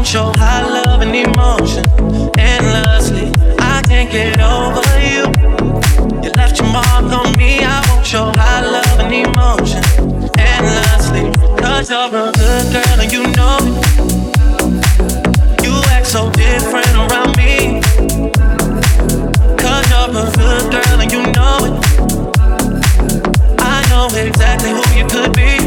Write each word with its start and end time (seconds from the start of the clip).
won't 0.00 0.08
show 0.08 0.32
high 0.36 0.62
love 0.62 1.02
and 1.02 1.14
emotion 1.14 1.84
endlessly. 2.38 3.30
I 3.58 3.82
can't 3.86 4.10
get 4.10 4.40
over 4.40 4.80
you. 4.98 5.28
You 6.24 6.30
left 6.40 6.58
your 6.58 6.72
mark 6.72 7.12
on 7.12 7.36
me. 7.36 7.60
I 7.60 7.84
won't 7.86 8.06
show 8.06 8.32
high 8.34 8.64
love 8.64 8.98
and 8.98 9.12
emotion 9.12 9.84
endlessly. 10.38 11.28
Cause 11.60 11.90
you're 11.90 12.00
a 12.00 12.32
good 12.32 12.72
girl 12.72 12.98
and 12.98 13.12
you 13.12 13.24
know 13.36 13.58
it. 13.60 13.76
You 15.64 15.74
act 15.92 16.06
so 16.06 16.30
different 16.30 16.88
around 16.96 17.36
me. 17.36 17.82
Cause 19.60 19.84
you're 19.92 20.16
a 20.16 20.32
good 20.32 20.64
girl 20.72 20.98
and 21.04 21.12
you 21.12 21.22
know 21.36 21.58
it. 21.68 21.74
I 23.60 23.84
know 23.90 24.08
exactly 24.16 24.70
who 24.70 24.82
you 24.96 25.04
could 25.12 25.34
be. 25.36 25.58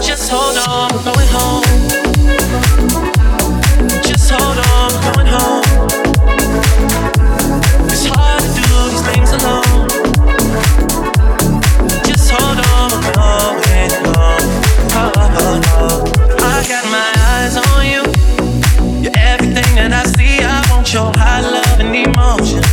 Just 0.00 0.30
hold 0.30 0.56
on, 0.56 0.90
we're 0.94 1.04
going 1.12 1.28
home. 1.28 2.09
I 20.90 20.92
your 20.92 21.12
high 21.14 21.40
love 21.40 21.78
and 21.78 21.94
emotion 21.94 22.64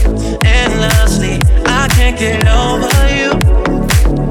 endlessly. 0.43 1.37
I 1.67 1.87
can't 1.89 2.17
get 2.17 2.47
over 2.47 2.89
you. 3.13 3.29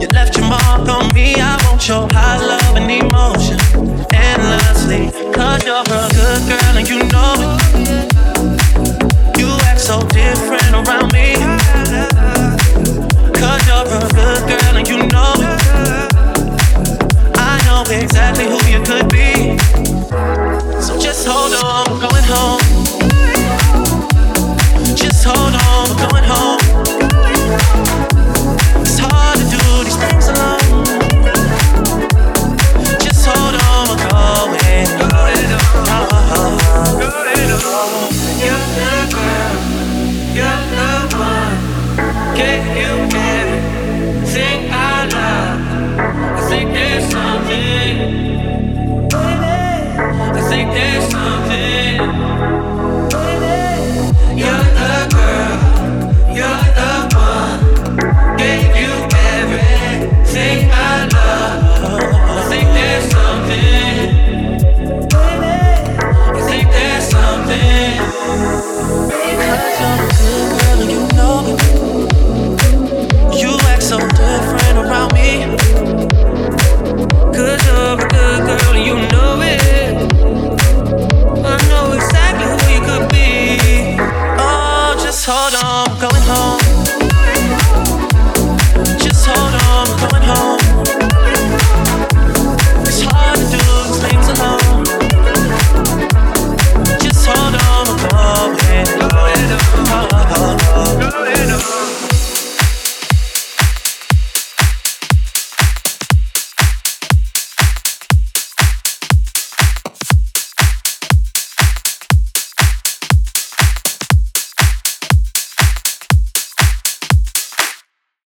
You 0.00 0.08
left 0.08 0.36
your 0.36 0.48
mark 0.48 0.88
on 0.88 1.14
me. 1.14 1.36
I 1.36 1.56
want 1.62 1.86
your 1.86 2.08
high 2.10 2.38
love 2.44 2.74
and 2.74 2.90
emotion 2.90 3.60
endlessly. 4.12 5.12
Cause 5.32 5.64
you're 5.64 5.86
a 5.86 6.08
good 6.18 6.42
girl 6.50 6.74
and 6.74 6.88
you 6.88 6.98
know 7.14 7.34
it. 7.38 8.10
You 9.38 9.54
act 9.70 9.80
so 9.80 10.00
different 10.08 10.72
around 10.74 11.12
me. 11.12 11.36
Cause 13.38 13.62
you're 13.68 13.86
a 13.86 14.02
good 14.10 14.42
girl 14.50 14.76
and 14.82 14.88
you 14.88 14.98
know 15.14 15.32
it. 15.46 15.62
I 17.38 17.62
know 17.66 17.84
exactly 17.94 18.46
who 18.46 18.58
you 18.66 18.82
could 18.82 19.08
be. 19.10 19.56
So 20.82 20.98
just 20.98 21.24
hold 21.24 21.54
on, 21.54 21.86
I'm 21.86 22.00
going 22.00 22.24
home. 22.24 22.75
i 50.38 50.48
think 50.48 50.70
there's 50.72 51.05
hold 85.26 85.54
on, 85.54 85.88
I'm 85.88 86.00
going 86.00 86.22
home. 86.22 86.65